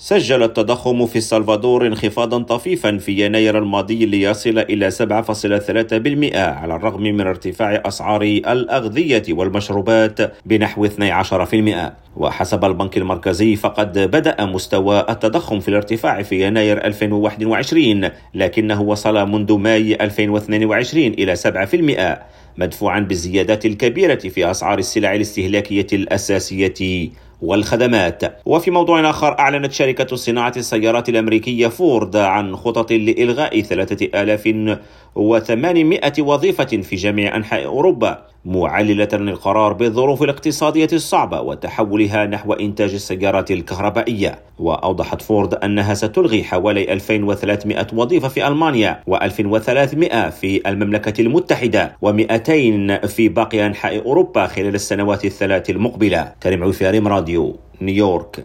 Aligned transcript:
سجل 0.00 0.42
التضخم 0.42 1.06
في 1.06 1.16
السلفادور 1.16 1.86
انخفاضا 1.86 2.42
طفيفا 2.42 2.98
في 2.98 3.26
يناير 3.26 3.58
الماضي 3.58 4.06
ليصل 4.06 4.58
إلى 4.58 4.90
7.3% 4.90 6.36
على 6.36 6.76
الرغم 6.76 7.02
من 7.02 7.20
ارتفاع 7.20 7.82
أسعار 7.86 8.22
الأغذية 8.22 9.22
والمشروبات 9.30 10.32
بنحو 10.46 10.86
12% 10.86 10.92
وحسب 12.16 12.64
البنك 12.64 12.96
المركزي 12.96 13.56
فقد 13.56 13.98
بدأ 13.98 14.44
مستوى 14.44 15.06
التضخم 15.10 15.60
في 15.60 15.68
الارتفاع 15.68 16.22
في 16.22 16.46
يناير 16.46 16.84
2021 16.84 18.10
لكنه 18.34 18.82
وصل 18.82 19.28
منذ 19.28 19.52
ماي 19.52 19.94
2022 19.94 21.06
إلى 21.06 21.36
7% 22.16 22.18
مدفوعا 22.58 23.00
بالزيادات 23.00 23.66
الكبيرة 23.66 24.18
في 24.28 24.50
أسعار 24.50 24.78
السلع 24.78 25.14
الاستهلاكية 25.14 25.86
الأساسية. 25.92 27.10
والخدمات. 27.42 28.22
وفي 28.46 28.70
موضوع 28.70 29.10
آخر 29.10 29.38
أعلنت 29.38 29.72
شركة 29.72 30.16
صناعة 30.16 30.52
السيارات 30.56 31.08
الأمريكية 31.08 31.68
فورد 31.68 32.16
عن 32.16 32.56
خطط 32.56 32.92
لإلغاء 32.92 33.60
3800 33.60 36.12
وظيفة 36.18 36.64
في 36.64 36.96
جميع 36.96 37.36
أنحاء 37.36 37.64
أوروبا. 37.64 38.26
معللة 38.48 39.08
القرار 39.12 39.72
بالظروف 39.72 40.22
الاقتصادية 40.22 40.88
الصعبة 40.92 41.40
وتحولها 41.40 42.26
نحو 42.26 42.52
إنتاج 42.52 42.94
السيارات 42.94 43.50
الكهربائية. 43.50 44.38
وأوضحت 44.58 45.22
فورد 45.22 45.54
أنها 45.54 45.94
ستلغي 45.94 46.44
حوالي 46.44 46.92
2300 46.92 47.86
وظيفة 47.92 48.28
في 48.28 48.46
ألمانيا 48.48 49.00
و1300 49.10 50.28
في 50.28 50.62
المملكة 50.66 51.20
المتحدة 51.20 51.96
و200 52.04 53.06
في 53.06 53.28
باقي 53.28 53.66
أنحاء 53.66 54.06
أوروبا 54.06 54.46
خلال 54.46 54.74
السنوات 54.74 55.24
الثلاث 55.24 55.70
المقبلة. 55.70 56.32
كريم 56.42 56.64
عوفي 56.64 56.98
راديو 56.98 57.56
نيويورك. 57.80 58.44